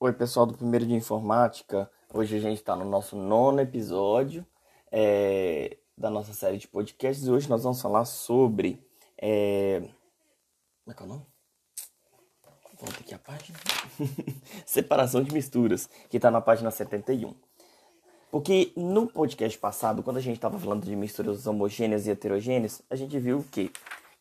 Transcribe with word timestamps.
Oi, 0.00 0.12
pessoal 0.12 0.46
do 0.46 0.54
primeiro 0.54 0.86
de 0.86 0.94
informática. 0.94 1.90
Hoje 2.14 2.36
a 2.36 2.38
gente 2.38 2.58
está 2.58 2.76
no 2.76 2.84
nosso 2.84 3.16
nono 3.16 3.60
episódio 3.60 4.46
é, 4.92 5.76
da 5.96 6.08
nossa 6.08 6.32
série 6.32 6.56
de 6.56 6.68
podcasts 6.68 7.26
e 7.26 7.30
hoje 7.32 7.50
nós 7.50 7.64
vamos 7.64 7.82
falar 7.82 8.04
sobre. 8.04 8.80
É... 9.20 9.80
Como 10.84 10.92
é 10.92 10.94
que 10.94 11.02
é 11.02 11.04
o 11.04 11.08
nome? 11.08 11.26
Volta 12.78 13.00
aqui 13.00 13.12
a 13.12 13.18
página. 13.18 13.58
Separação 14.64 15.20
de 15.20 15.34
misturas, 15.34 15.90
que 16.08 16.18
está 16.18 16.30
na 16.30 16.40
página 16.40 16.70
71. 16.70 17.34
Porque 18.30 18.72
no 18.76 19.08
podcast 19.08 19.58
passado, 19.58 20.04
quando 20.04 20.18
a 20.18 20.22
gente 20.22 20.36
estava 20.36 20.60
falando 20.60 20.84
de 20.84 20.94
misturas 20.94 21.44
homogêneas 21.44 22.06
e 22.06 22.10
heterogêneas, 22.12 22.82
a 22.88 22.94
gente 22.94 23.18
viu 23.18 23.44
que, 23.50 23.72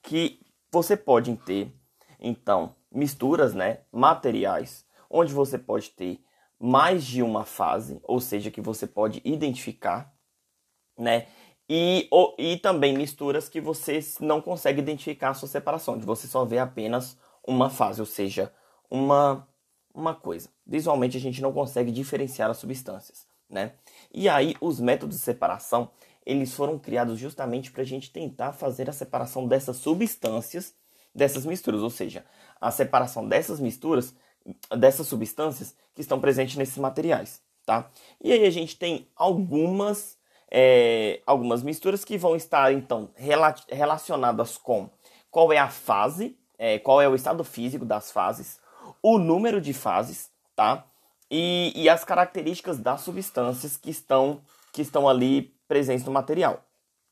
que 0.02 0.40
você 0.72 0.98
pode 0.98 1.36
ter, 1.46 1.72
então, 2.20 2.74
misturas 2.92 3.54
né, 3.54 3.82
materiais 3.92 4.87
onde 5.10 5.34
você 5.34 5.58
pode 5.58 5.90
ter 5.92 6.20
mais 6.60 7.06
de 7.06 7.22
uma 7.22 7.46
fase, 7.46 8.00
ou 8.04 8.20
seja, 8.20 8.50
que 8.50 8.62
você 8.62 8.88
pode 8.88 9.22
identificar, 9.24 10.14
né? 10.98 11.28
E, 11.70 12.08
ou, 12.10 12.34
e 12.40 12.58
também 12.58 12.98
misturas 12.98 13.50
que 13.50 13.60
você 13.60 14.00
não 14.22 14.42
consegue 14.42 14.80
identificar 14.80 15.32
a 15.32 15.34
sua 15.34 15.50
separação, 15.50 15.96
onde 15.96 16.06
você 16.06 16.26
só 16.26 16.46
vê 16.46 16.60
apenas 16.60 17.18
uma 17.46 17.70
fase, 17.70 18.00
ou 18.00 18.06
seja, 18.06 18.52
uma, 18.90 19.48
uma 19.94 20.16
coisa. 20.16 20.50
Visualmente 20.66 21.18
a 21.18 21.20
gente 21.20 21.42
não 21.42 21.52
consegue 21.52 21.92
diferenciar 21.92 22.50
as 22.50 22.58
substâncias, 22.58 23.28
né? 23.50 23.74
E 24.14 24.30
aí 24.30 24.56
os 24.62 24.80
métodos 24.80 25.18
de 25.18 25.24
separação, 25.24 25.92
eles 26.26 26.54
foram 26.54 26.80
criados 26.80 27.20
justamente 27.20 27.72
para 27.72 27.82
a 27.82 27.86
gente 27.86 28.12
tentar 28.12 28.54
fazer 28.54 28.90
a 28.90 28.94
separação 28.94 29.48
dessas 29.48 29.78
substâncias, 29.78 30.74
dessas 31.14 31.46
misturas, 31.46 31.82
ou 31.82 31.90
seja, 31.90 32.26
a 32.62 32.72
separação 32.72 33.28
dessas 33.28 33.60
misturas 33.60 34.16
dessas 34.76 35.08
substâncias 35.08 35.76
que 35.94 36.02
estão 36.02 36.20
presentes 36.20 36.56
nesses 36.56 36.78
materiais, 36.78 37.42
tá? 37.66 37.90
E 38.24 38.32
aí 38.32 38.46
a 38.46 38.50
gente 38.50 38.78
tem 38.78 39.08
algumas 39.16 40.18
é, 40.50 41.22
algumas 41.26 41.62
misturas 41.62 42.06
que 42.06 42.18
vão 42.18 42.36
estar 42.36 42.72
então 42.72 43.10
rela 43.16 43.54
relacionadas 43.70 44.58
com 44.58 44.90
qual 45.30 45.52
é 45.52 45.58
a 45.58 45.70
fase, 45.70 46.38
é, 46.58 46.80
qual 46.80 47.02
é 47.02 47.08
o 47.08 47.16
estado 47.16 47.44
físico 47.44 47.86
das 47.86 48.12
fases, 48.12 48.60
o 49.02 49.18
número 49.18 49.60
de 49.60 49.74
fases, 49.74 50.32
tá? 50.56 50.86
E, 51.30 51.74
e 51.76 51.90
as 51.90 52.06
características 52.06 52.78
das 52.78 53.02
substâncias 53.02 53.76
que 53.76 53.90
estão 53.90 54.42
que 54.72 54.82
estão 54.82 55.10
ali 55.10 55.54
presentes 55.68 56.06
no 56.06 56.12
material, 56.12 56.64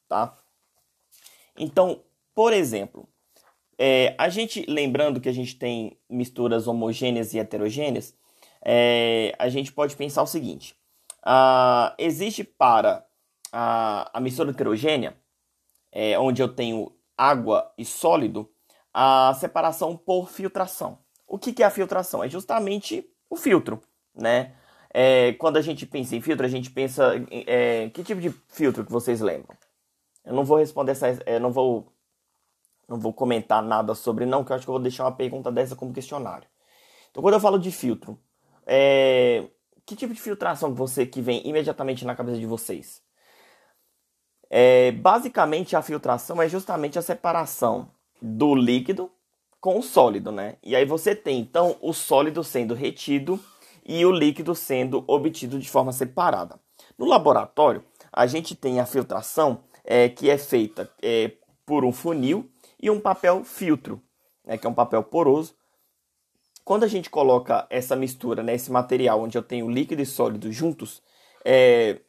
tá? 0.08 0.38
Então, 1.58 2.02
por 2.33 2.53
exemplo, 2.53 3.08
é, 3.77 4.15
a 4.17 4.29
gente, 4.29 4.65
lembrando 4.67 5.19
que 5.19 5.29
a 5.29 5.33
gente 5.33 5.55
tem 5.55 5.97
misturas 6.09 6.67
homogêneas 6.67 7.33
e 7.33 7.39
heterogêneas, 7.39 8.15
é, 8.63 9.33
a 9.37 9.49
gente 9.49 9.71
pode 9.71 9.95
pensar 9.95 10.23
o 10.23 10.27
seguinte: 10.27 10.75
existe 11.97 12.43
para 12.43 13.05
a, 13.51 14.17
a 14.17 14.19
mistura 14.19 14.51
heterogênea, 14.51 15.15
é, 15.91 16.17
onde 16.17 16.41
eu 16.41 16.47
tenho 16.47 16.91
água 17.17 17.71
e 17.77 17.85
sólido, 17.85 18.49
a 18.93 19.33
separação 19.39 19.95
por 19.95 20.29
filtração. 20.29 20.99
O 21.27 21.37
que, 21.37 21.51
que 21.53 21.63
é 21.63 21.65
a 21.65 21.71
filtração? 21.71 22.23
É 22.23 22.29
justamente 22.29 23.09
o 23.29 23.35
filtro, 23.35 23.81
né? 24.13 24.53
É, 24.93 25.33
quando 25.33 25.57
a 25.57 25.61
gente 25.61 25.85
pensa 25.85 26.15
em 26.15 26.21
filtro, 26.21 26.45
a 26.45 26.49
gente 26.49 26.69
pensa 26.69 27.13
é, 27.29 27.89
que 27.89 28.03
tipo 28.03 28.21
de 28.21 28.29
filtro 28.47 28.85
que 28.85 28.91
vocês 28.91 29.19
lembram? 29.19 29.57
Eu 30.23 30.33
não 30.33 30.45
vou 30.45 30.57
responder 30.57 30.93
essa, 30.93 31.19
eu 31.25 31.39
não 31.39 31.51
vou 31.51 31.94
não 32.88 33.00
vou 33.00 33.14
comentar 33.14 33.61
nada 33.64 33.95
sobre, 33.95 34.25
não, 34.25 34.44
que 34.44 34.52
eu 34.52 34.55
acho 34.55 34.66
que 34.66 34.69
eu 34.69 34.73
vou 34.73 34.81
deixar 34.81 35.03
uma 35.03 35.11
pergunta 35.11 35.52
dessa 35.52 35.75
como 35.75 35.94
questionário. 35.94 36.47
Então, 37.09 37.22
quando 37.22 37.36
eu 37.36 37.39
falo 37.39 37.58
de 37.58 37.72
filtro, 37.72 38.19
é... 38.66 39.45
que 39.86 39.95
tipo 39.95 40.14
de 40.14 40.22
filtração 40.22 40.72
que 40.72 40.77
você 40.77 41.05
que 41.05 41.22
vem 41.22 41.47
imediatamente 41.47 42.05
na 42.05 42.16
cabeça 42.16 42.39
de 42.39 42.45
vocês? 42.45 43.02
É... 44.50 44.92
Basicamente, 44.92 45.76
a 45.76 45.82
filtração 45.82 46.42
é 46.42 46.48
justamente 46.48 46.99
a 46.99 47.02
separação 47.02 47.89
do 48.21 48.54
líquido 48.54 49.11
com 49.59 49.80
o 49.80 49.83
sólido, 49.83 50.32
né? 50.32 50.58
E 50.61 50.76
aí 50.76 50.86
você 50.86 51.15
tem 51.15 51.39
então 51.39 51.76
o 51.82 51.92
sólido 51.92 52.43
sendo 52.43 52.76
retido 52.76 53.39
e 53.83 54.05
o 54.05 54.11
líquido 54.11 54.54
sendo 54.54 55.04
obtido 55.08 55.58
de 55.58 55.70
forma 55.70 55.92
separada. 55.92 56.59
No 56.98 57.05
laboratório, 57.05 57.83
a 58.11 58.27
gente 58.27 58.55
tem 58.55 58.80
a 58.80 58.86
filtração 58.86 59.64
é, 59.83 60.09
que 60.09 60.30
é 60.30 60.38
feita 60.38 60.92
é, 61.02 61.32
por 61.65 61.83
um 61.83 61.92
funil 61.92 62.49
e 62.85 62.89
um 62.89 62.99
papel 62.99 63.43
filtro, 63.43 63.99
né, 64.45 64.59
que 64.59 64.67
é 64.67 64.69
um 64.69 64.73
papel 64.73 65.03
poroso. 65.03 65.55
Quando 66.63 66.83
a 66.83 66.87
gente 66.87 67.09
coloca 67.09 67.65
essa 67.67 67.95
mistura, 67.95 68.43
né, 68.43 68.53
esse 68.53 68.71
material 68.71 69.21
onde 69.21 69.35
eu 69.35 69.41
tenho 69.41 69.67
líquido 69.67 70.03
e 70.03 70.05
sólido 70.05 70.51
juntos, 70.51 71.01
é, 71.43 71.99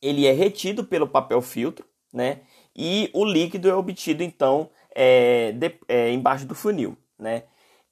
ele 0.00 0.26
é 0.26 0.32
retido 0.32 0.84
pelo 0.84 1.06
papel 1.06 1.42
filtro, 1.42 1.86
né, 2.10 2.40
e 2.74 3.10
o 3.12 3.26
líquido 3.26 3.68
é 3.68 3.74
obtido 3.74 4.22
então 4.22 4.70
é, 4.94 5.52
de, 5.52 5.78
é, 5.86 6.10
embaixo 6.10 6.46
do 6.46 6.54
funil, 6.54 6.96
né. 7.18 7.44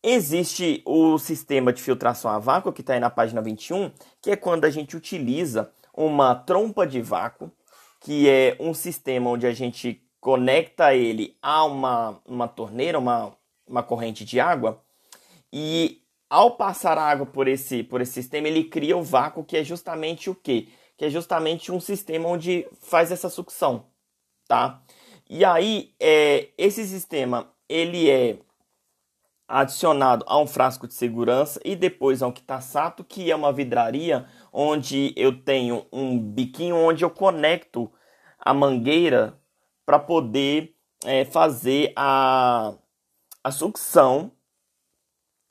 Existe 0.03 0.82
o 0.86 1.19
sistema 1.19 1.74
de 1.74 1.82
filtração 1.82 2.30
a 2.30 2.38
vácuo, 2.38 2.72
que 2.72 2.80
está 2.80 2.94
aí 2.94 3.00
na 3.00 3.10
página 3.10 3.42
21, 3.42 3.92
que 4.20 4.30
é 4.30 4.36
quando 4.36 4.64
a 4.64 4.70
gente 4.70 4.97
utiliza 4.97 5.70
uma 5.94 6.34
trompa 6.34 6.86
de 6.86 7.03
vácuo, 7.03 7.53
que 8.00 8.28
é 8.28 8.56
um 8.59 8.72
sistema 8.74 9.30
onde 9.30 9.47
a 9.47 9.53
gente 9.53 10.02
conecta 10.22 10.94
ele 10.94 11.37
a 11.43 11.65
uma, 11.65 12.22
uma 12.25 12.47
torneira, 12.47 12.97
uma, 12.97 13.37
uma 13.66 13.83
corrente 13.83 14.25
de 14.25 14.38
água, 14.38 14.81
e 15.53 16.00
ao 16.31 16.53
passar 16.53 16.97
água 16.97 17.27
por 17.27 17.49
esse, 17.49 17.83
por 17.83 18.00
esse 18.00 18.12
sistema, 18.12 18.47
ele 18.47 18.62
cria 18.62 18.97
o 18.97 19.03
vácuo, 19.03 19.44
que 19.44 19.56
é 19.56 19.65
justamente 19.65 20.31
o 20.31 20.34
quê? 20.34 20.69
Que 20.97 21.06
é 21.06 21.10
justamente 21.10 21.72
um 21.72 21.81
sistema 21.81 22.28
onde 22.28 22.65
faz 22.81 23.10
essa 23.10 23.28
sucção, 23.28 23.87
tá? 24.47 24.81
E 25.28 25.44
aí, 25.44 25.93
é, 25.99 26.50
esse 26.56 26.87
sistema, 26.87 27.53
ele 27.69 28.09
é 28.09 28.39
adicionado 29.49 30.25
a 30.28 30.39
um 30.39 30.47
frasco 30.47 30.87
de 30.87 30.94
segurança 30.94 31.60
e 31.65 31.75
depois 31.75 32.22
a 32.22 32.28
um 32.28 32.33
quitasato, 32.33 33.03
que 33.03 33.28
é 33.28 33.34
uma 33.34 33.53
vidraria 33.53 34.28
onde 34.53 35.12
eu 35.16 35.43
tenho 35.43 35.84
um 35.93 36.16
biquinho 36.16 36.77
onde 36.77 37.04
eu 37.04 37.10
conecto 37.10 37.93
a 38.39 38.54
mangueira 38.54 39.41
para 39.84 39.98
poder 39.98 40.75
é, 41.04 41.25
fazer 41.25 41.93
a, 41.97 42.75
a 43.43 43.50
sucção 43.50 44.32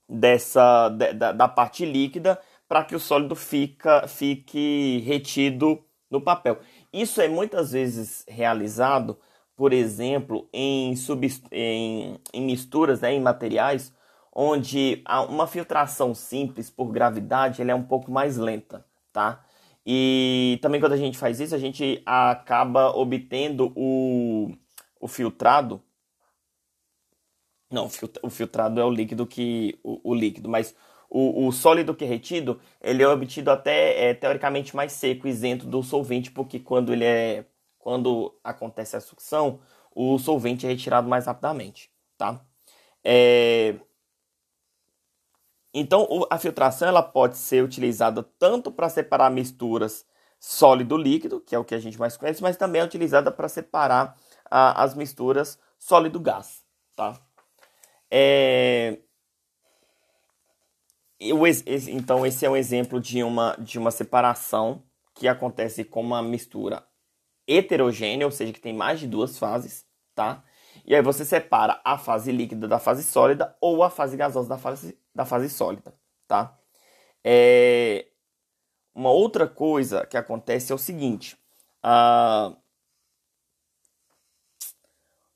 dessa 0.07 0.89
da, 0.89 1.31
da 1.31 1.47
parte 1.47 1.85
líquida 1.85 2.39
para 2.67 2.83
que 2.85 2.95
o 2.95 2.99
sólido 2.99 3.35
fica, 3.35 4.07
fique 4.07 5.03
retido 5.05 5.83
no 6.09 6.21
papel. 6.21 6.59
Isso 6.91 7.21
é 7.21 7.27
muitas 7.27 7.71
vezes 7.71 8.23
realizado, 8.27 9.19
por 9.55 9.73
exemplo, 9.73 10.47
em, 10.53 10.93
em, 11.51 12.19
em 12.33 12.41
misturas, 12.45 13.01
né, 13.01 13.13
em 13.13 13.19
materiais, 13.19 13.93
onde 14.33 15.03
uma 15.27 15.47
filtração 15.47 16.15
simples 16.15 16.69
por 16.69 16.91
gravidade 16.91 17.61
ela 17.61 17.71
é 17.71 17.75
um 17.75 17.83
pouco 17.83 18.09
mais 18.09 18.37
lenta, 18.37 18.85
tá? 19.11 19.43
E 19.85 20.59
também 20.61 20.79
quando 20.79 20.93
a 20.93 20.97
gente 20.97 21.17
faz 21.17 21.39
isso, 21.39 21.55
a 21.55 21.57
gente 21.57 22.01
acaba 22.05 22.95
obtendo 22.95 23.73
o, 23.75 24.53
o 24.99 25.07
filtrado. 25.07 25.81
Não, 27.69 27.89
o 28.21 28.29
filtrado 28.29 28.79
é 28.79 28.85
o 28.85 28.91
líquido 28.91 29.25
que. 29.25 29.79
o, 29.83 30.11
o 30.11 30.13
líquido, 30.13 30.49
mas 30.49 30.75
o, 31.09 31.47
o, 31.47 31.51
sólido 31.51 31.95
que 31.95 32.05
é 32.05 32.07
retido, 32.07 32.59
ele 32.81 33.03
é 33.03 33.07
obtido 33.07 33.51
até 33.51 34.09
é, 34.09 34.13
teoricamente 34.13 34.75
mais 34.75 34.93
seco, 34.93 35.27
isento 35.27 35.65
do 35.65 35.83
solvente, 35.83 36.31
porque 36.31 36.59
quando 36.59 36.93
ele 36.93 37.05
é. 37.05 37.45
Quando 37.79 38.37
acontece 38.43 38.95
a 38.95 39.01
sucção, 39.01 39.59
o 39.95 40.19
solvente 40.19 40.67
é 40.67 40.69
retirado 40.69 41.09
mais 41.09 41.25
rapidamente, 41.25 41.89
tá? 42.15 42.39
É, 43.03 43.75
então, 45.73 46.27
a 46.29 46.37
filtração 46.37 46.87
ela 46.87 47.01
pode 47.01 47.37
ser 47.37 47.63
utilizada 47.63 48.23
tanto 48.37 48.71
para 48.71 48.89
separar 48.89 49.31
misturas 49.31 50.05
sólido-líquido, 50.39 51.39
que 51.39 51.55
é 51.55 51.59
o 51.59 51.63
que 51.63 51.75
a 51.75 51.79
gente 51.79 51.99
mais 51.99 52.17
conhece, 52.17 52.41
mas 52.41 52.57
também 52.57 52.81
é 52.81 52.85
utilizada 52.85 53.31
para 53.31 53.47
separar 53.47 54.17
a, 54.49 54.83
as 54.83 54.95
misturas 54.95 55.57
sólido-gás. 55.77 56.63
Tá? 56.95 57.17
É... 58.09 58.99
Então, 61.87 62.25
esse 62.25 62.45
é 62.45 62.49
um 62.49 62.57
exemplo 62.57 62.99
de 62.99 63.23
uma, 63.23 63.55
de 63.59 63.77
uma 63.77 63.91
separação 63.91 64.83
que 65.13 65.27
acontece 65.27 65.83
com 65.83 66.01
uma 66.01 66.21
mistura 66.21 66.83
heterogênea, 67.47 68.25
ou 68.25 68.31
seja, 68.31 68.51
que 68.51 68.59
tem 68.59 68.73
mais 68.73 68.99
de 68.99 69.07
duas 69.07 69.37
fases, 69.37 69.85
tá? 70.15 70.43
E 70.85 70.95
aí 70.95 71.01
você 71.01 71.23
separa 71.23 71.79
a 71.83 71.97
fase 71.97 72.31
líquida 72.31 72.67
da 72.67 72.79
fase 72.79 73.03
sólida 73.03 73.55
ou 73.61 73.83
a 73.83 73.89
fase 73.89 74.17
gasosa 74.17 74.49
da 74.49 74.57
fase, 74.57 74.97
da 75.13 75.25
fase 75.25 75.49
sólida, 75.49 75.93
tá? 76.27 76.57
É... 77.23 78.07
Uma 78.93 79.11
outra 79.11 79.47
coisa 79.47 80.05
que 80.05 80.17
acontece 80.17 80.71
é 80.71 80.75
o 80.75 80.77
seguinte: 80.77 81.37
a... 81.81 82.53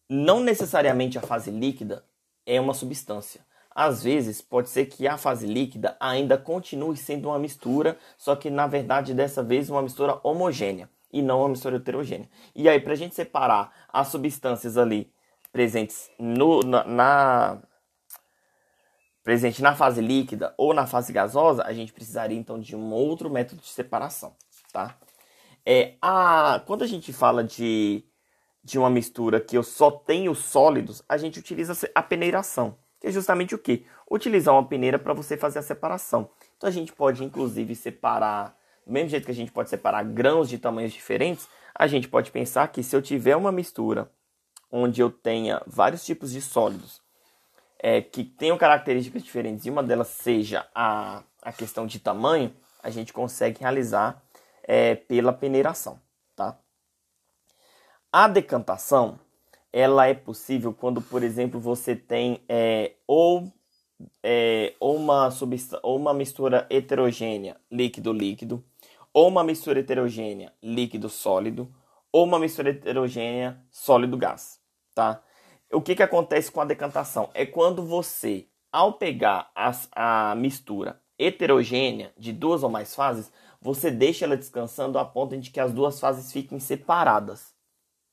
não 0.10 0.40
necessariamente 0.40 1.18
a 1.18 1.22
fase 1.22 1.52
líquida 1.52 2.06
é 2.46 2.60
uma 2.60 2.74
substância. 2.74 3.46
Às 3.76 4.04
vezes, 4.04 4.42
pode 4.42 4.70
ser 4.70 4.86
que 4.86 5.06
a 5.06 5.18
fase 5.18 5.46
líquida 5.46 5.98
ainda 6.00 6.38
continue 6.38 6.96
sendo 6.96 7.28
uma 7.28 7.38
mistura, 7.38 7.98
só 8.18 8.34
que 8.34 8.50
na 8.50 8.68
verdade 8.68 9.14
dessa 9.14 9.44
vez 9.44 9.70
uma 9.70 9.82
mistura 9.82 10.18
homogênea 10.24 10.90
e 11.12 11.22
não 11.22 11.40
uma 11.40 11.50
mistura 11.50 11.76
heterogênea. 11.76 12.30
E 12.56 12.70
aí, 12.70 12.80
para 12.80 12.94
a 12.94 12.96
gente 12.96 13.16
separar 13.16 13.74
as 13.92 14.08
substâncias 14.08 14.78
ali 14.78 15.12
presentes 15.52 16.10
no, 16.18 16.62
na, 16.62 16.84
na 16.86 17.62
presente 19.26 19.60
na 19.60 19.76
fase 19.76 20.02
líquida 20.02 20.54
ou 20.56 20.72
na 20.72 20.86
fase 20.86 21.12
gasosa, 21.12 21.64
a 21.64 21.74
gente 21.74 21.92
precisaria 21.92 22.38
então 22.38 22.60
de 22.60 22.76
um 22.76 22.94
outro 22.94 23.28
método 23.28 23.60
de 23.60 23.70
separação, 23.70 24.36
tá? 24.72 24.96
É, 25.66 25.96
a, 26.00 26.62
quando 26.68 26.84
a 26.84 26.88
gente 26.88 27.12
fala 27.12 27.44
de, 27.44 28.04
de 28.64 28.78
uma 28.78 28.90
mistura 28.90 29.42
que 29.42 29.58
eu 29.58 29.64
só 29.64 29.90
tenho 29.90 30.36
sólidos, 30.36 31.02
a 31.10 31.18
gente 31.18 31.40
utiliza 31.40 31.74
a 31.96 32.04
peneiração, 32.04 32.78
que 33.02 33.08
é 33.08 33.12
justamente 33.12 33.56
o 33.56 33.58
que? 33.58 33.84
Utilizar 34.10 34.54
uma 34.54 34.68
peneira 34.68 35.00
para 35.00 35.12
você 35.12 35.36
fazer 35.36 35.58
a 35.58 35.64
separação. 35.64 36.30
Então 36.56 36.70
a 36.70 36.72
gente 36.72 36.94
pode 36.94 37.24
inclusive 37.24 37.74
separar 37.74 38.56
do 38.86 38.94
mesmo 38.94 39.10
jeito 39.10 39.26
que 39.26 39.32
a 39.32 39.36
gente 39.36 39.52
pode 39.52 39.72
separar 39.72 40.04
grãos 40.04 40.48
de 40.48 40.60
tamanhos 40.60 40.94
diferentes, 40.94 41.50
a 41.74 41.88
gente 41.88 42.08
pode 42.08 42.30
pensar 42.30 42.68
que 42.68 42.84
se 42.84 42.96
eu 42.96 43.02
tiver 43.02 43.36
uma 43.36 43.52
mistura 43.52 44.08
onde 44.72 45.02
eu 45.02 45.10
tenha 45.10 45.64
vários 45.66 46.06
tipos 46.06 46.32
de 46.32 46.44
sólidos 46.44 47.04
é, 47.88 48.02
que 48.02 48.24
tenham 48.24 48.58
características 48.58 49.22
diferentes 49.22 49.64
e 49.68 49.70
uma 49.70 49.84
delas 49.84 50.08
seja 50.08 50.68
a, 50.74 51.22
a 51.40 51.54
questão 51.54 51.86
de 51.86 52.00
tamanho, 52.00 52.52
a 52.82 52.90
gente 52.90 53.14
consegue 53.14 53.60
realizar 53.60 54.24
é, 54.64 54.96
pela 54.96 55.32
peneiração. 55.32 56.02
Tá? 56.36 56.58
A 58.12 58.28
decantação 58.28 59.20
ela 59.72 60.08
é 60.08 60.16
possível 60.16 60.74
quando, 60.74 61.00
por 61.00 61.22
exemplo, 61.22 61.60
você 61.60 61.96
tem 61.96 62.44
é, 62.50 62.94
ou, 63.06 63.54
é, 64.24 64.74
ou, 64.80 64.96
uma 64.96 65.30
ou 65.84 65.96
uma 65.96 66.14
mistura 66.14 66.66
heterogênea 66.72 67.56
líquido-líquido, 67.72 68.66
ou 69.14 69.28
uma 69.28 69.44
mistura 69.44 69.82
heterogênea 69.82 70.52
líquido-sólido, 70.64 71.72
ou 72.12 72.24
uma 72.24 72.40
mistura 72.40 72.72
heterogênea 72.72 73.64
sólido-gás, 73.70 74.60
tá? 74.96 75.22
O 75.76 75.82
que, 75.82 75.94
que 75.94 76.04
acontece 76.04 76.50
com 76.50 76.62
a 76.62 76.66
decantação? 76.66 77.30
É 77.34 77.46
quando 77.46 77.86
você, 77.86 78.48
ao 78.72 78.94
pegar 78.94 79.52
as, 79.54 79.90
a 79.92 80.34
mistura 80.34 81.02
heterogênea 81.20 82.14
de 82.18 82.32
duas 82.32 82.64
ou 82.64 82.70
mais 82.70 82.96
fases, 82.96 83.30
você 83.60 83.92
deixa 83.92 84.24
ela 84.24 84.38
descansando 84.38 84.98
a 84.98 85.04
ponto 85.04 85.38
de 85.38 85.52
que 85.52 85.60
as 85.60 85.74
duas 85.74 86.00
fases 86.00 86.32
fiquem 86.32 86.62
separadas, 86.62 87.54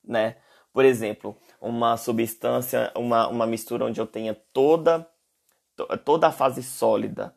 né? 0.03 0.35
Por 0.73 0.83
exemplo, 0.83 1.37
uma 1.61 1.95
substância, 1.95 2.91
uma, 2.97 3.29
uma 3.29 3.47
mistura 3.47 3.85
onde 3.85 4.01
eu 4.01 4.07
tenha 4.07 4.33
toda, 4.51 5.07
toda 6.03 6.27
a 6.27 6.31
fase 6.33 6.61
sólida 6.61 7.33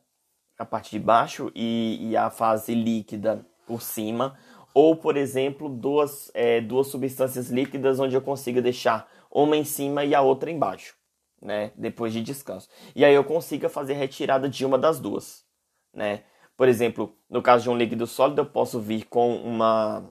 a 0.58 0.64
parte 0.64 0.90
de 0.90 0.98
baixo 0.98 1.52
e, 1.54 1.98
e 2.00 2.16
a 2.16 2.30
fase 2.30 2.74
líquida 2.74 3.46
por 3.64 3.80
cima, 3.80 4.36
ou 4.74 4.96
por 4.96 5.16
exemplo, 5.16 5.68
duas, 5.68 6.32
é, 6.34 6.60
duas 6.60 6.88
substâncias 6.88 7.48
líquidas 7.48 8.00
onde 8.00 8.16
eu 8.16 8.22
consiga 8.22 8.60
deixar 8.60 9.08
uma 9.30 9.56
em 9.56 9.64
cima 9.64 10.04
e 10.04 10.14
a 10.14 10.20
outra 10.20 10.50
embaixo, 10.50 10.94
né? 11.40 11.72
Depois 11.76 12.12
de 12.12 12.22
descanso. 12.22 12.68
E 12.94 13.04
aí 13.04 13.14
eu 13.14 13.24
consiga 13.24 13.68
fazer 13.68 13.94
retirada 13.94 14.48
de 14.48 14.64
uma 14.64 14.78
das 14.78 14.98
duas, 14.98 15.44
né? 15.92 16.22
Por 16.56 16.68
exemplo, 16.68 17.14
no 17.28 17.42
caso 17.42 17.64
de 17.64 17.70
um 17.70 17.76
líquido 17.76 18.06
sólido, 18.06 18.40
eu 18.40 18.46
posso 18.46 18.80
vir 18.80 19.04
com 19.06 19.36
uma 19.36 20.10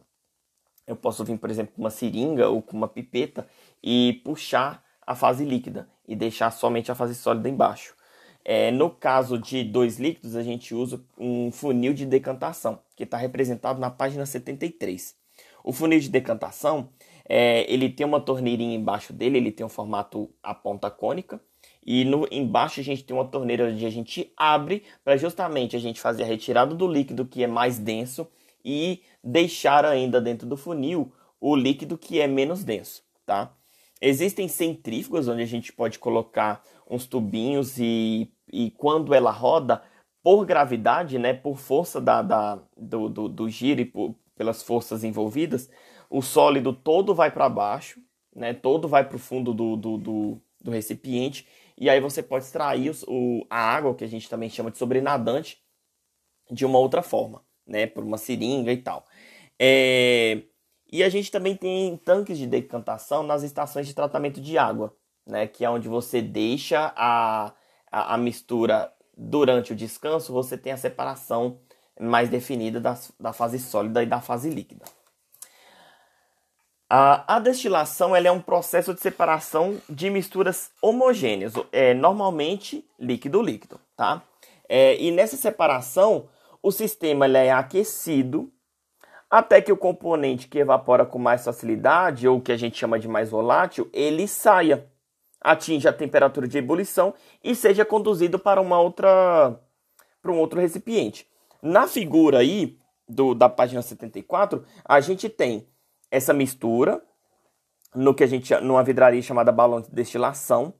eu 0.87 0.95
posso 0.95 1.23
vir, 1.23 1.37
por 1.37 1.49
exemplo, 1.49 1.73
com 1.75 1.81
uma 1.81 1.89
seringa 1.89 2.47
ou 2.47 2.61
com 2.61 2.77
uma 2.77 2.87
pipeta 2.87 3.47
e 3.83 4.21
puxar 4.23 4.83
a 5.05 5.15
fase 5.15 5.43
líquida 5.43 5.89
e 6.07 6.15
deixar 6.15 6.51
somente 6.51 6.91
a 6.91 6.95
fase 6.95 7.15
sólida 7.15 7.49
embaixo. 7.49 7.95
É, 8.43 8.69
no 8.69 8.91
caso 8.91 9.39
de 9.39 9.63
dois 9.63 9.97
líquidos, 9.97 10.35
a 10.35 10.43
gente 10.43 10.75
usa 10.75 11.03
um 11.17 11.51
funil 11.51 11.93
de 11.93 12.05
decantação, 12.05 12.79
que 12.95 13.03
está 13.03 13.17
representado 13.17 13.79
na 13.79 13.89
página 13.89 14.25
73. 14.25 15.15
O 15.63 15.73
funil 15.73 15.99
de 15.99 16.09
decantação, 16.09 16.89
é, 17.27 17.71
ele 17.71 17.89
tem 17.89 18.05
uma 18.05 18.19
torneirinha 18.19 18.75
embaixo 18.75 19.11
dele, 19.11 19.37
ele 19.37 19.51
tem 19.51 19.65
um 19.65 19.69
formato 19.69 20.29
a 20.43 20.53
ponta 20.53 20.89
cônica, 20.89 21.41
e 21.85 22.03
no, 22.05 22.27
embaixo 22.31 22.79
a 22.79 22.83
gente 22.83 23.03
tem 23.03 23.15
uma 23.15 23.27
torneira 23.27 23.69
onde 23.69 23.85
a 23.85 23.89
gente 23.89 24.31
abre 24.35 24.83
para 25.03 25.17
justamente 25.17 25.75
a 25.75 25.79
gente 25.79 25.99
fazer 25.99 26.23
a 26.23 26.27
retirada 26.27 26.73
do 26.73 26.87
líquido 26.87 27.25
que 27.25 27.43
é 27.43 27.47
mais 27.47 27.77
denso 27.77 28.27
e 28.63 29.01
deixar 29.23 29.85
ainda 29.85 30.19
dentro 30.19 30.47
do 30.47 30.57
funil 30.57 31.11
o 31.39 31.55
líquido 31.55 31.97
que 31.97 32.19
é 32.19 32.27
menos 32.27 32.63
denso, 32.63 33.03
tá? 33.25 33.53
Existem 34.01 34.47
centrífugas 34.47 35.27
onde 35.27 35.41
a 35.41 35.47
gente 35.47 35.71
pode 35.71 35.99
colocar 35.99 36.63
uns 36.89 37.05
tubinhos 37.05 37.77
e 37.77 38.31
e 38.51 38.71
quando 38.71 39.13
ela 39.13 39.31
roda, 39.31 39.81
por 40.23 40.45
gravidade, 40.45 41.19
né, 41.19 41.33
por 41.33 41.57
força 41.57 41.99
da, 42.01 42.21
da 42.21 42.59
do, 42.75 43.09
do, 43.09 43.29
do, 43.29 43.49
giro 43.49 43.81
e 43.81 43.85
por, 43.85 44.15
pelas 44.35 44.63
forças 44.63 45.03
envolvidas, 45.03 45.69
o 46.09 46.21
sólido 46.21 46.73
todo 46.73 47.13
vai 47.13 47.31
para 47.31 47.49
baixo, 47.49 47.99
né, 48.35 48.53
todo 48.53 48.87
vai 48.87 49.07
para 49.07 49.15
o 49.15 49.19
fundo 49.19 49.53
do, 49.53 49.75
do, 49.75 49.97
do, 49.97 50.41
do, 50.61 50.71
recipiente, 50.71 51.47
e 51.77 51.89
aí 51.89 51.99
você 51.99 52.21
pode 52.21 52.45
extrair 52.45 52.91
o, 53.07 53.45
a 53.49 53.57
água, 53.57 53.95
que 53.95 54.03
a 54.03 54.07
gente 54.07 54.29
também 54.29 54.49
chama 54.49 54.71
de 54.71 54.77
sobrenadante, 54.77 55.61
de 56.51 56.65
uma 56.65 56.79
outra 56.79 57.01
forma, 57.01 57.43
né, 57.65 57.87
por 57.87 58.03
uma 58.03 58.17
seringa 58.17 58.71
e 58.71 58.77
tal. 58.77 59.05
É, 59.59 60.43
e 60.91 61.03
a 61.03 61.09
gente 61.09 61.31
também 61.31 61.55
tem 61.55 61.97
tanques 61.97 62.37
de 62.37 62.45
decantação 62.45 63.23
nas 63.23 63.43
estações 63.43 63.87
de 63.87 63.93
tratamento 63.93 64.41
de 64.41 64.57
água, 64.57 64.95
né, 65.25 65.47
que 65.47 65.65
é 65.65 65.69
onde 65.69 65.87
você 65.87 66.21
deixa 66.21 66.93
a 66.95 67.53
a, 67.95 68.15
a 68.15 68.17
mistura 68.17 68.91
durante 69.17 69.71
o 69.71 69.75
descanso, 69.75 70.33
você 70.33 70.57
tem 70.57 70.73
a 70.73 70.77
separação 70.77 71.59
mais 71.97 72.27
definida 72.27 72.81
das, 72.81 73.13
da 73.17 73.31
fase 73.31 73.57
sólida 73.57 74.03
e 74.03 74.05
da 74.05 74.19
fase 74.19 74.49
líquida. 74.49 74.83
A, 76.97 77.39
destilação 77.39 78.15
é 78.15 78.31
um 78.31 78.39
processo 78.39 78.93
de 78.93 79.01
separação 79.01 79.81
de 79.89 80.09
misturas 80.09 80.71
homogêneas, 80.81 81.53
é, 81.69 81.93
normalmente 81.93 82.87
líquido-líquido. 82.97 83.81
Tá? 83.97 84.23
É, 84.69 84.95
e 84.95 85.11
nessa 85.11 85.35
separação, 85.35 86.29
o 86.63 86.71
sistema 86.71 87.25
é 87.37 87.51
aquecido 87.51 88.49
até 89.29 89.61
que 89.61 89.73
o 89.73 89.77
componente 89.77 90.47
que 90.47 90.57
evapora 90.57 91.05
com 91.05 91.19
mais 91.19 91.43
facilidade, 91.43 92.29
ou 92.29 92.39
que 92.39 92.53
a 92.53 92.57
gente 92.57 92.77
chama 92.77 92.97
de 92.97 93.09
mais 93.09 93.29
volátil, 93.29 93.89
ele 93.91 94.25
saia 94.25 94.89
atinja 95.41 95.89
a 95.89 95.93
temperatura 95.93 96.47
de 96.47 96.57
ebulição 96.57 97.13
e 97.43 97.53
seja 97.55 97.83
conduzido 97.83 98.39
para 98.39 98.61
uma 98.61 98.79
outra 98.79 99.59
para 100.21 100.31
um 100.31 100.39
outro 100.39 100.61
recipiente. 100.61 101.27
Na 101.61 101.89
figura 101.89 102.37
aí 102.37 102.79
do, 103.05 103.35
da 103.35 103.49
página 103.49 103.81
74, 103.81 104.63
a 104.85 105.01
gente 105.01 105.27
tem 105.27 105.67
essa 106.11 106.33
mistura 106.33 107.01
no 107.93 108.13
que 108.13 108.23
a 108.23 108.27
gente 108.27 108.53
numa 108.57 108.83
vidraria 108.83 109.21
chamada 109.21 109.51
balão 109.51 109.81
de 109.81 109.89
destilação, 109.89 110.73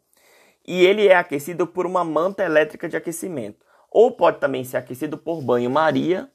e 0.68 0.86
ele 0.86 1.08
é 1.08 1.16
aquecido 1.16 1.66
por 1.66 1.86
uma 1.86 2.04
manta 2.04 2.44
elétrica 2.44 2.90
de 2.90 2.98
aquecimento, 2.98 3.66
ou 3.90 4.12
pode 4.12 4.40
também 4.40 4.64
ser 4.64 4.78
aquecido 4.78 5.18
por 5.18 5.42
banho-maria 5.42 6.30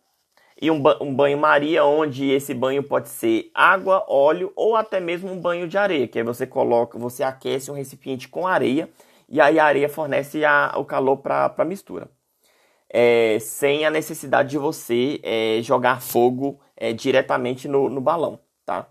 e 0.60 0.70
um, 0.70 0.80
ba 0.80 0.98
um 1.00 1.14
banho-maria 1.14 1.84
onde 1.84 2.30
esse 2.30 2.54
banho 2.54 2.82
pode 2.82 3.08
ser 3.08 3.50
água, 3.54 4.04
óleo 4.08 4.52
ou 4.54 4.76
até 4.76 5.00
mesmo 5.00 5.30
um 5.30 5.40
banho 5.40 5.66
de 5.66 5.76
areia, 5.76 6.06
que 6.06 6.18
aí 6.18 6.24
você 6.24 6.46
coloca, 6.46 6.98
você 6.98 7.22
aquece 7.22 7.70
um 7.70 7.74
recipiente 7.74 8.28
com 8.28 8.46
areia 8.46 8.88
e 9.28 9.40
aí 9.40 9.58
a 9.58 9.64
areia 9.64 9.88
fornece 9.88 10.44
a, 10.44 10.74
o 10.76 10.84
calor 10.84 11.18
para 11.18 11.54
a 11.56 11.64
mistura. 11.64 12.08
É, 12.92 13.38
sem 13.38 13.86
a 13.86 13.90
necessidade 13.90 14.50
de 14.50 14.58
você 14.58 15.20
é, 15.22 15.60
jogar 15.62 16.02
fogo 16.02 16.60
é, 16.76 16.92
diretamente 16.92 17.68
no, 17.68 17.88
no 17.88 18.00
balão, 18.00 18.40
tá? 18.70 18.88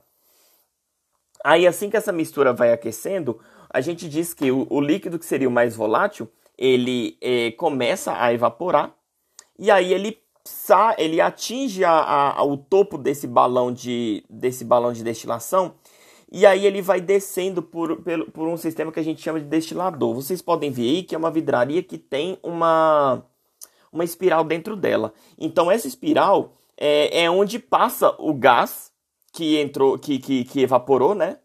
Aí 1.42 1.66
assim 1.66 1.90
que 1.90 1.96
essa 1.96 2.12
mistura 2.12 2.52
vai 2.52 2.74
aquecendo, 2.74 3.40
a 3.70 3.80
gente 3.80 4.10
diz 4.10 4.34
que 4.34 4.52
o, 4.52 4.68
o 4.70 4.82
líquido 4.82 5.18
que 5.18 5.26
seria 5.26 5.48
o 5.48 5.52
mais 5.52 5.74
volátil, 5.74 6.30
ele 6.58 7.18
é, 7.22 7.52
começa 7.52 8.22
a 8.22 8.34
evaporar 8.34 8.94
e 9.58 9.72
aí 9.72 9.94
ele 9.94 10.20
ele 10.98 11.22
atinge 11.22 11.86
a, 11.86 11.92
a, 11.92 12.44
o 12.44 12.58
topo 12.58 12.98
desse 12.98 13.28
balão 13.28 13.72
de 13.72 14.26
desse 14.30 14.66
balão 14.66 14.92
de 14.92 15.04
destilação 15.04 15.76
e 16.32 16.46
aí 16.46 16.66
ele 16.66 16.82
vai 16.82 17.00
descendo 17.00 17.62
por, 17.62 17.98
por, 18.02 18.32
por 18.32 18.48
um 18.48 18.58
sistema 18.58 18.92
que 18.92 19.00
a 19.00 19.04
gente 19.04 19.22
chama 19.22 19.40
de 19.40 19.46
destilador. 19.46 20.14
Vocês 20.14 20.42
podem 20.42 20.72
ver 20.72 20.90
aí 20.90 21.04
que 21.04 21.16
é 21.16 21.18
uma 21.18 21.32
vidraria 21.32 21.82
que 21.82 21.98
tem 21.98 22.38
uma, 22.44 23.24
uma 23.92 24.04
espiral 24.04 24.44
dentro 24.44 24.76
dela. 24.76 25.14
Então 25.38 25.72
essa 25.72 25.88
espiral 25.88 26.54
é, 26.78 27.24
é 27.24 27.32
onde 27.32 27.60
passa 27.60 28.14
o 28.20 28.34
gás 28.34 28.92
que 29.40 29.58
entrou, 29.58 29.98
que, 29.98 30.20
que, 30.20 30.44
que 30.44 30.62
evaporou, 30.64 31.16
né? 31.16 31.38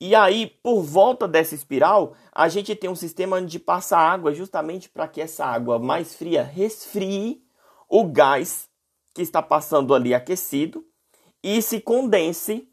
E 0.00 0.14
aí, 0.14 0.46
por 0.62 0.80
volta 0.80 1.26
dessa 1.26 1.56
espiral, 1.56 2.14
a 2.32 2.48
gente 2.48 2.74
tem 2.76 2.88
um 2.88 2.94
sistema 2.94 3.36
onde 3.36 3.58
passa 3.58 3.98
água 3.98 4.32
justamente 4.32 4.88
para 4.88 5.08
que 5.08 5.20
essa 5.20 5.44
água 5.44 5.76
mais 5.76 6.14
fria 6.14 6.44
resfrie 6.44 7.42
o 7.88 8.04
gás 8.04 8.68
que 9.12 9.22
está 9.22 9.42
passando 9.42 9.92
ali 9.92 10.14
aquecido 10.14 10.86
e 11.42 11.60
se 11.60 11.80
condense 11.80 12.68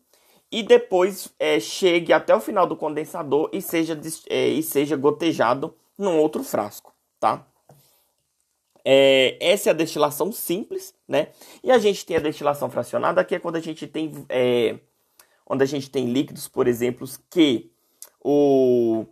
e 0.51 0.61
depois 0.61 1.33
é, 1.39 1.59
chegue 1.59 2.13
até 2.13 2.35
o 2.35 2.39
final 2.39 2.67
do 2.67 2.77
condensador 2.77 3.49
e 3.51 3.59
seja, 3.59 3.99
é, 4.29 4.49
e 4.49 4.61
seja 4.61 4.95
gotejado 4.95 5.75
num 5.97 6.19
outro 6.19 6.43
frasco, 6.43 6.93
tá? 7.19 7.43
É, 8.83 9.37
essa 9.39 9.69
é 9.69 9.71
a 9.71 9.75
destilação 9.75 10.31
simples, 10.31 10.93
né? 11.07 11.29
E 11.63 11.71
a 11.71 11.77
gente 11.77 12.05
tem 12.05 12.17
a 12.17 12.21
destilação 12.21 12.69
fracionada, 12.69 13.23
que 13.23 13.35
é 13.35 13.39
quando 13.39 13.57
a 13.57 13.61
gente 13.61 13.85
tem, 13.87 14.11
é, 14.29 14.77
onde 15.47 15.63
a 15.63 15.67
gente 15.67 15.89
tem 15.89 16.05
líquidos, 16.11 16.47
por 16.47 16.67
exemplo, 16.67 17.07
que 17.29 17.71
o, 18.23 19.05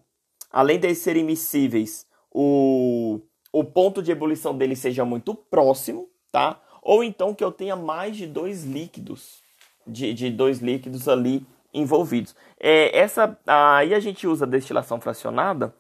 além 0.52 0.80
de 0.80 0.94
serem 0.96 1.24
miscíveis, 1.24 2.08
o, 2.32 3.20
o 3.52 3.64
ponto 3.64 4.02
de 4.02 4.12
ebulição 4.12 4.58
dele 4.58 4.76
seja 4.76 5.06
muito 5.06 5.34
próximo, 5.34 6.10
tá? 6.32 6.62
Ou 6.82 7.04
então 7.04 7.34
que 7.34 7.44
eu 7.44 7.52
tenha 7.52 7.76
mais 7.76 8.16
de 8.16 8.28
dois 8.28 8.64
líquidos, 8.64 9.42
de, 9.88 10.14
de 10.14 10.30
dois 10.30 10.60
líquidos 10.60 11.08
ali 11.08 11.46
envolvidos. 11.74 12.36
É, 12.60 12.98
essa, 12.98 13.38
aí 13.46 13.94
a 13.94 14.00
gente 14.00 14.28
usa 14.28 14.46
a 14.46 14.48
destilação 14.50 15.00
fracionada 15.00 15.74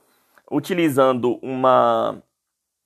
utilizando 0.49 1.39
uma 1.41 2.21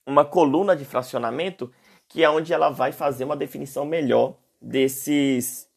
uma 0.09 0.25
coluna 0.25 0.75
de 0.75 0.83
fracionamento, 0.83 1.71
que 2.07 2.23
é 2.23 2.29
onde 2.29 2.51
ela 2.51 2.69
vai 2.69 2.91
fazer 2.91 3.23
uma 3.23 3.37
definição 3.37 3.85
melhor 3.85 4.35
desses 4.61 5.69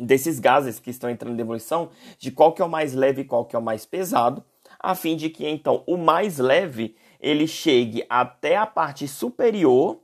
desses 0.00 0.38
gases 0.38 0.78
que 0.78 0.90
estão 0.90 1.10
entrando 1.10 1.36
em 1.36 1.42
ebulição, 1.42 1.90
de 2.20 2.30
qual 2.30 2.52
que 2.52 2.62
é 2.62 2.64
o 2.64 2.68
mais 2.68 2.94
leve 2.94 3.22
e 3.22 3.24
qual 3.24 3.44
que 3.44 3.56
é 3.56 3.58
o 3.58 3.62
mais 3.62 3.84
pesado, 3.84 4.44
a 4.78 4.94
fim 4.94 5.16
de 5.16 5.28
que 5.28 5.44
então 5.44 5.82
o 5.88 5.96
mais 5.96 6.38
leve 6.38 6.96
ele 7.18 7.48
chegue 7.48 8.06
até 8.08 8.56
a 8.56 8.64
parte 8.64 9.08
superior 9.08 10.00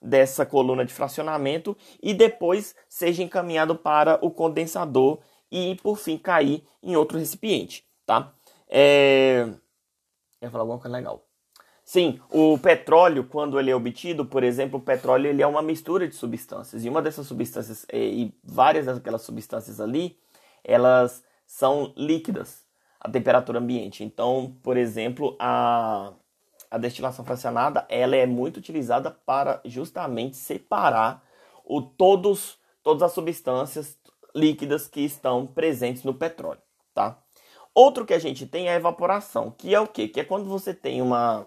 dessa 0.00 0.46
coluna 0.46 0.84
de 0.84 0.94
fracionamento 0.94 1.76
e 2.00 2.14
depois 2.14 2.74
seja 2.88 3.22
encaminhado 3.22 3.74
para 3.74 4.24
o 4.24 4.30
condensador 4.30 5.18
e 5.50 5.74
por 5.82 5.98
fim 5.98 6.16
cair 6.16 6.64
em 6.80 6.94
outro 6.94 7.18
recipiente, 7.18 7.84
tá? 8.06 8.32
É... 8.68 9.42
Eu 10.40 10.46
ia 10.46 10.50
falar 10.50 10.62
alguma 10.62 10.78
coisa 10.78 10.96
legal. 10.96 11.24
Sim, 11.84 12.20
o 12.30 12.56
petróleo, 12.58 13.24
quando 13.24 13.58
ele 13.58 13.70
é 13.70 13.76
obtido, 13.76 14.24
por 14.24 14.44
exemplo, 14.44 14.78
o 14.78 14.82
petróleo 14.82 15.26
ele 15.26 15.42
é 15.42 15.46
uma 15.46 15.60
mistura 15.60 16.06
de 16.06 16.14
substâncias. 16.14 16.84
E 16.84 16.88
uma 16.88 17.02
dessas 17.02 17.26
substâncias, 17.26 17.84
e 17.92 18.32
várias 18.42 18.86
daquelas 18.86 19.22
substâncias 19.22 19.80
ali, 19.80 20.16
elas 20.64 21.24
são 21.46 21.92
líquidas 21.96 22.64
a 23.02 23.10
temperatura 23.10 23.58
ambiente. 23.58 24.04
Então, 24.04 24.56
por 24.62 24.76
exemplo, 24.76 25.36
a, 25.40 26.12
a 26.70 26.78
destilação 26.78 27.24
fracionada 27.24 27.84
ela 27.88 28.14
é 28.14 28.26
muito 28.26 28.58
utilizada 28.58 29.10
para 29.10 29.60
justamente 29.64 30.36
separar 30.36 31.22
o, 31.64 31.82
todos, 31.82 32.58
todas 32.82 33.02
as 33.02 33.12
substâncias 33.12 33.98
líquidas 34.34 34.86
que 34.86 35.00
estão 35.00 35.46
presentes 35.46 36.04
no 36.04 36.14
petróleo. 36.14 36.62
Tá? 36.94 37.18
Outro 37.74 38.06
que 38.06 38.14
a 38.14 38.18
gente 38.20 38.46
tem 38.46 38.68
é 38.68 38.74
a 38.74 38.76
evaporação, 38.76 39.50
que 39.50 39.74
é 39.74 39.80
o 39.80 39.88
quê? 39.88 40.06
Que 40.06 40.20
é 40.20 40.24
quando 40.24 40.48
você 40.48 40.72
tem 40.72 41.02
uma 41.02 41.46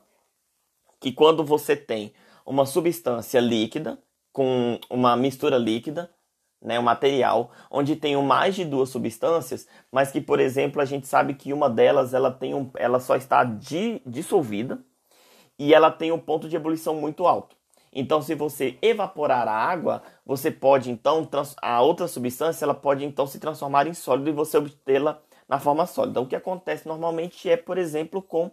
que 1.05 1.11
quando 1.11 1.43
você 1.43 1.75
tem 1.75 2.13
uma 2.43 2.65
substância 2.65 3.39
líquida 3.39 3.99
com 4.33 4.79
uma 4.89 5.15
mistura 5.15 5.55
líquida, 5.55 6.09
né, 6.59 6.79
um 6.79 6.81
material 6.81 7.51
onde 7.69 7.95
tem 7.95 8.19
mais 8.23 8.55
de 8.55 8.65
duas 8.65 8.89
substâncias, 8.89 9.67
mas 9.91 10.11
que, 10.11 10.19
por 10.19 10.39
exemplo, 10.39 10.81
a 10.81 10.85
gente 10.85 11.05
sabe 11.05 11.35
que 11.35 11.53
uma 11.53 11.69
delas 11.69 12.15
ela 12.15 12.31
tem 12.31 12.55
um, 12.55 12.71
ela 12.75 12.99
só 12.99 13.15
está 13.15 13.43
di, 13.43 14.01
dissolvida 14.03 14.83
e 15.59 15.75
ela 15.75 15.91
tem 15.91 16.11
um 16.11 16.17
ponto 16.17 16.49
de 16.49 16.55
ebulição 16.55 16.95
muito 16.95 17.27
alto. 17.27 17.55
Então, 17.93 18.19
se 18.19 18.33
você 18.33 18.75
evaporar 18.81 19.47
a 19.47 19.53
água, 19.53 20.01
você 20.25 20.49
pode 20.49 20.89
então 20.89 21.29
a 21.61 21.81
outra 21.83 22.07
substância 22.07 22.65
ela 22.65 22.73
pode 22.73 23.05
então 23.05 23.27
se 23.27 23.37
transformar 23.37 23.85
em 23.85 23.93
sólido 23.93 24.27
e 24.31 24.33
você 24.33 24.57
obtê-la 24.57 25.21
na 25.47 25.59
forma 25.59 25.85
sólida. 25.85 26.19
O 26.19 26.25
que 26.25 26.35
acontece 26.35 26.87
normalmente 26.87 27.47
é, 27.47 27.55
por 27.55 27.77
exemplo, 27.77 28.23
com 28.23 28.49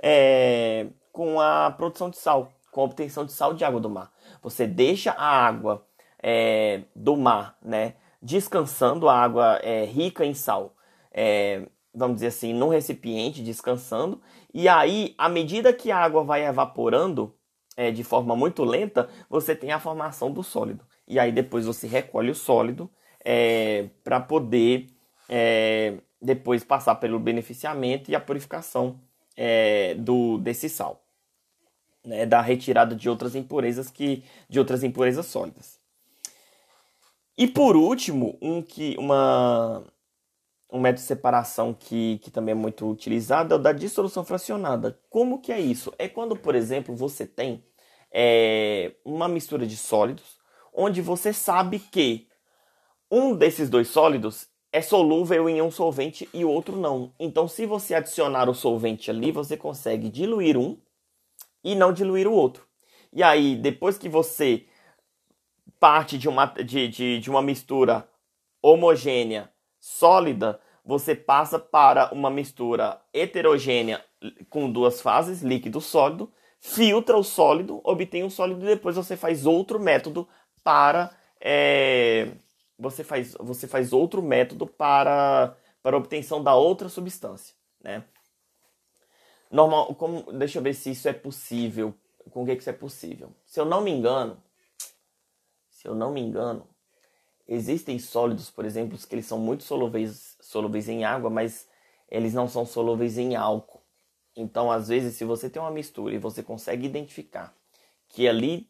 é, 0.00 0.86
com 1.16 1.40
a 1.40 1.70
produção 1.70 2.10
de 2.10 2.18
sal, 2.18 2.52
com 2.70 2.82
a 2.82 2.84
obtenção 2.84 3.24
de 3.24 3.32
sal 3.32 3.54
de 3.54 3.64
água 3.64 3.80
do 3.80 3.88
mar. 3.88 4.12
Você 4.42 4.66
deixa 4.66 5.12
a 5.12 5.46
água 5.46 5.86
é, 6.22 6.82
do 6.94 7.16
mar, 7.16 7.56
né, 7.64 7.94
descansando, 8.20 9.08
a 9.08 9.18
água 9.18 9.58
é, 9.62 9.86
rica 9.86 10.26
em 10.26 10.34
sal, 10.34 10.76
é, 11.10 11.66
vamos 11.94 12.16
dizer 12.16 12.26
assim, 12.26 12.52
num 12.52 12.68
recipiente, 12.68 13.42
descansando, 13.42 14.20
e 14.52 14.68
aí, 14.68 15.14
à 15.16 15.26
medida 15.26 15.72
que 15.72 15.90
a 15.90 15.96
água 15.96 16.22
vai 16.22 16.44
evaporando 16.44 17.34
é, 17.78 17.90
de 17.90 18.04
forma 18.04 18.36
muito 18.36 18.62
lenta, 18.62 19.08
você 19.26 19.56
tem 19.56 19.72
a 19.72 19.80
formação 19.80 20.30
do 20.30 20.42
sólido. 20.42 20.84
E 21.08 21.18
aí 21.18 21.32
depois 21.32 21.64
você 21.64 21.86
recolhe 21.86 22.30
o 22.30 22.34
sólido 22.34 22.90
é, 23.24 23.88
para 24.04 24.20
poder 24.20 24.88
é, 25.30 25.94
depois 26.20 26.62
passar 26.62 26.96
pelo 26.96 27.18
beneficiamento 27.18 28.10
e 28.10 28.14
a 28.14 28.20
purificação 28.20 29.00
é, 29.34 29.94
do, 29.94 30.36
desse 30.36 30.68
sal 30.68 31.05
né, 32.06 32.24
da 32.24 32.40
retirada 32.40 32.94
de 32.94 33.10
outras 33.10 33.34
impurezas 33.34 33.90
que 33.90 34.22
de 34.48 34.58
outras 34.58 34.84
impurezas 34.84 35.26
sólidas. 35.26 35.78
E 37.36 37.46
por 37.46 37.76
último, 37.76 38.38
um 38.40 38.62
que 38.62 38.96
uma 38.98 39.84
um 40.72 40.80
método 40.80 41.00
de 41.00 41.06
separação 41.06 41.72
que, 41.72 42.18
que 42.18 42.30
também 42.30 42.52
é 42.52 42.56
muito 42.56 42.88
utilizado 42.90 43.54
é 43.54 43.56
o 43.56 43.60
da 43.60 43.72
dissolução 43.72 44.24
fracionada. 44.24 44.98
Como 45.08 45.40
que 45.40 45.52
é 45.52 45.60
isso? 45.60 45.92
É 45.98 46.08
quando, 46.08 46.34
por 46.36 46.54
exemplo, 46.54 46.94
você 46.94 47.24
tem 47.26 47.64
é, 48.12 48.92
uma 49.04 49.28
mistura 49.28 49.66
de 49.66 49.76
sólidos, 49.76 50.38
onde 50.74 51.00
você 51.00 51.32
sabe 51.32 51.78
que 51.78 52.26
um 53.10 53.34
desses 53.34 53.70
dois 53.70 53.88
sólidos 53.88 54.48
é 54.72 54.82
solúvel 54.82 55.48
em 55.48 55.62
um 55.62 55.70
solvente 55.70 56.28
e 56.34 56.44
o 56.44 56.50
outro 56.50 56.76
não. 56.76 57.12
Então, 57.18 57.46
se 57.46 57.64
você 57.64 57.94
adicionar 57.94 58.48
o 58.48 58.54
solvente 58.54 59.10
ali, 59.10 59.30
você 59.30 59.56
consegue 59.56 60.10
diluir 60.10 60.58
um 60.58 60.76
e 61.66 61.74
não 61.74 61.92
diluir 61.92 62.28
o 62.28 62.32
outro. 62.32 62.64
E 63.12 63.24
aí, 63.24 63.56
depois 63.56 63.98
que 63.98 64.08
você 64.08 64.66
parte 65.80 66.16
de 66.16 66.28
uma, 66.28 66.46
de, 66.46 66.86
de, 66.86 67.18
de 67.18 67.28
uma 67.28 67.42
mistura 67.42 68.08
homogênea, 68.62 69.50
sólida, 69.80 70.60
você 70.84 71.14
passa 71.14 71.58
para 71.58 72.14
uma 72.14 72.30
mistura 72.30 73.00
heterogênea 73.12 74.04
com 74.48 74.70
duas 74.70 75.00
fases, 75.00 75.42
líquido 75.42 75.80
sólido, 75.80 76.32
filtra 76.60 77.16
o 77.16 77.24
sólido, 77.24 77.80
obtém 77.82 78.22
o 78.22 78.30
sólido 78.30 78.64
e 78.64 78.68
depois 78.68 78.94
você 78.94 79.16
faz 79.16 79.44
outro 79.44 79.80
método 79.80 80.28
para 80.62 81.10
é, 81.40 82.28
você 82.78 83.02
faz 83.02 83.36
você 83.40 83.66
faz 83.66 83.92
outro 83.92 84.22
método 84.22 84.66
para 84.66 85.56
para 85.82 85.96
obtenção 85.96 86.42
da 86.42 86.54
outra 86.54 86.88
substância, 86.88 87.54
né? 87.82 88.04
Normal, 89.50 89.94
como, 89.94 90.32
deixa 90.32 90.58
eu 90.58 90.62
ver 90.62 90.74
se 90.74 90.90
isso 90.90 91.08
é 91.08 91.12
possível. 91.12 91.94
Com 92.30 92.42
o 92.42 92.46
que, 92.46 92.56
que 92.56 92.60
isso 92.62 92.70
é 92.70 92.72
possível? 92.72 93.32
Se 93.44 93.60
eu 93.60 93.64
não 93.64 93.80
me 93.80 93.90
engano, 93.90 94.42
se 95.70 95.86
eu 95.86 95.94
não 95.94 96.12
me 96.12 96.20
engano, 96.20 96.66
existem 97.46 97.98
sólidos, 97.98 98.50
por 98.50 98.64
exemplo, 98.64 98.98
que 98.98 99.14
eles 99.14 99.26
são 99.26 99.38
muito 99.38 99.62
solúveis, 99.62 100.36
solúveis 100.40 100.88
em 100.88 101.04
água, 101.04 101.30
mas 101.30 101.68
eles 102.10 102.34
não 102.34 102.48
são 102.48 102.66
solúveis 102.66 103.16
em 103.16 103.36
álcool. 103.36 103.82
Então, 104.34 104.70
às 104.70 104.88
vezes, 104.88 105.14
se 105.14 105.24
você 105.24 105.48
tem 105.48 105.62
uma 105.62 105.70
mistura 105.70 106.14
e 106.14 106.18
você 106.18 106.42
consegue 106.42 106.84
identificar 106.84 107.54
que 108.08 108.26
ali, 108.26 108.68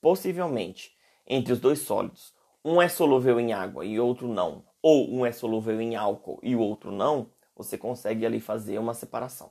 possivelmente, 0.00 0.96
entre 1.26 1.52
os 1.52 1.58
dois 1.58 1.80
sólidos, 1.80 2.32
um 2.64 2.80
é 2.80 2.88
solúvel 2.88 3.40
em 3.40 3.52
água 3.52 3.84
e 3.84 3.98
outro 3.98 4.28
não, 4.28 4.64
ou 4.80 5.10
um 5.10 5.26
é 5.26 5.32
solúvel 5.32 5.80
em 5.80 5.96
álcool 5.96 6.38
e 6.42 6.54
o 6.54 6.60
outro 6.60 6.92
não, 6.92 7.28
você 7.56 7.76
consegue 7.76 8.24
ali 8.24 8.40
fazer 8.40 8.78
uma 8.78 8.94
separação 8.94 9.50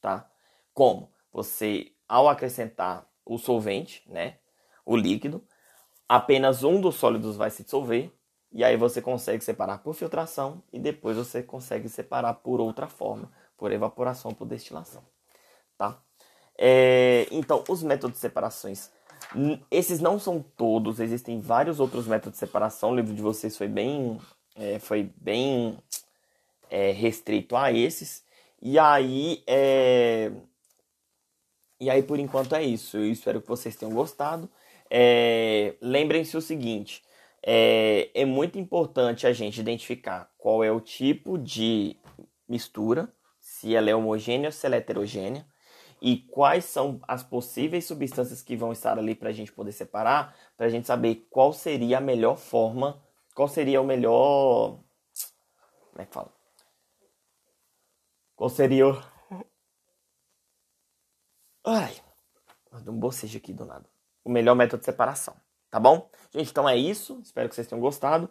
tá? 0.00 0.30
Como? 0.74 1.10
Você, 1.32 1.92
ao 2.08 2.28
acrescentar 2.28 3.06
o 3.24 3.38
solvente, 3.38 4.02
né, 4.06 4.38
o 4.84 4.96
líquido, 4.96 5.44
apenas 6.08 6.64
um 6.64 6.80
dos 6.80 6.96
sólidos 6.96 7.36
vai 7.36 7.50
se 7.50 7.62
dissolver 7.62 8.12
e 8.52 8.64
aí 8.64 8.76
você 8.76 9.00
consegue 9.00 9.44
separar 9.44 9.78
por 9.78 9.94
filtração 9.94 10.62
e 10.72 10.78
depois 10.78 11.16
você 11.16 11.42
consegue 11.42 11.88
separar 11.88 12.34
por 12.34 12.60
outra 12.60 12.88
forma, 12.88 13.30
por 13.56 13.70
evaporação, 13.70 14.34
por 14.34 14.46
destilação, 14.46 15.02
tá? 15.78 16.02
É, 16.58 17.26
então, 17.30 17.64
os 17.68 17.82
métodos 17.82 18.16
de 18.16 18.20
separações, 18.20 18.90
esses 19.70 20.00
não 20.00 20.18
são 20.18 20.44
todos, 20.56 21.00
existem 21.00 21.40
vários 21.40 21.80
outros 21.80 22.06
métodos 22.06 22.32
de 22.32 22.38
separação. 22.38 22.90
O 22.90 22.96
livro 22.96 23.14
de 23.14 23.22
vocês 23.22 23.56
foi 23.56 23.68
bem, 23.68 24.20
é, 24.56 24.78
foi 24.78 25.10
bem 25.16 25.78
é, 26.68 26.90
restrito 26.90 27.56
a 27.56 27.72
esses. 27.72 28.24
E 28.62 28.78
aí, 28.78 29.42
é... 29.46 30.30
E 31.80 31.88
aí, 31.88 32.02
por 32.02 32.18
enquanto 32.18 32.54
é 32.54 32.62
isso. 32.62 32.96
Eu 32.98 33.10
espero 33.10 33.40
que 33.40 33.48
vocês 33.48 33.76
tenham 33.76 33.94
gostado. 33.94 34.50
É... 34.90 35.76
Lembrem-se 35.80 36.36
o 36.36 36.40
seguinte: 36.40 37.02
é... 37.42 38.10
é 38.14 38.24
muito 38.24 38.58
importante 38.58 39.26
a 39.26 39.32
gente 39.32 39.60
identificar 39.60 40.30
qual 40.36 40.62
é 40.62 40.70
o 40.70 40.80
tipo 40.80 41.38
de 41.38 41.96
mistura, 42.48 43.12
se 43.40 43.74
ela 43.74 43.88
é 43.88 43.94
homogênea 43.94 44.48
ou 44.48 44.52
se 44.52 44.66
ela 44.66 44.74
é 44.74 44.78
heterogênea, 44.78 45.46
e 46.02 46.16
quais 46.16 46.64
são 46.64 47.00
as 47.06 47.22
possíveis 47.22 47.84
substâncias 47.84 48.42
que 48.42 48.56
vão 48.56 48.72
estar 48.72 48.98
ali 48.98 49.14
para 49.14 49.28
a 49.28 49.32
gente 49.32 49.52
poder 49.52 49.72
separar, 49.72 50.36
para 50.56 50.66
a 50.66 50.70
gente 50.70 50.86
saber 50.86 51.26
qual 51.30 51.52
seria 51.52 51.98
a 51.98 52.00
melhor 52.00 52.36
forma, 52.36 53.02
qual 53.34 53.48
seria 53.48 53.80
o 53.80 53.84
melhor. 53.84 54.80
Como 55.92 56.02
é 56.02 56.06
que 56.06 56.12
fala? 56.12 56.39
Qual 58.40 58.48
seria 58.48 58.88
o. 58.88 58.92
Ai, 61.62 61.94
Um 62.72 62.98
bocejo 62.98 63.36
aqui 63.36 63.52
do 63.52 63.66
nada. 63.66 63.86
O 64.24 64.30
melhor 64.30 64.54
método 64.54 64.80
de 64.80 64.86
separação. 64.86 65.36
Tá 65.70 65.78
bom? 65.78 66.10
Gente, 66.32 66.50
então 66.50 66.66
é 66.66 66.74
isso. 66.74 67.20
Espero 67.22 67.50
que 67.50 67.54
vocês 67.54 67.66
tenham 67.66 67.82
gostado. 67.82 68.30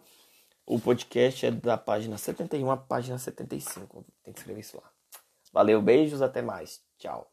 O 0.66 0.80
podcast 0.80 1.46
é 1.46 1.52
da 1.52 1.78
página 1.78 2.18
71 2.18 2.68
à 2.72 2.76
página 2.76 3.18
75. 3.18 4.04
Tem 4.24 4.34
que 4.34 4.40
escrever 4.40 4.58
isso 4.58 4.78
lá. 4.78 4.90
Valeu, 5.52 5.80
beijos, 5.80 6.22
até 6.22 6.42
mais. 6.42 6.82
Tchau. 6.98 7.28